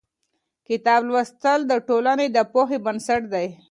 کتاب 0.67 1.01
لوستل 1.07 1.59
د 1.67 1.73
ټولنې 1.87 2.27
د 2.35 2.37
پوهې 2.53 2.77
بنسټ 2.85 3.21
دی. 3.33 3.47